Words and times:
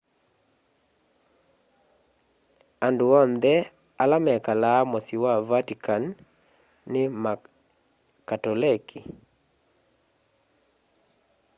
andũ 2.85 3.05
onthe 3.21 3.55
ala 4.01 4.17
mekalaa 4.25 4.81
mũsyĩ 4.91 5.17
wa 5.23 5.33
vatikani 5.49 6.09
nĩ 6.91 7.01
ma 7.23 7.31
katolekĩ 8.27 8.99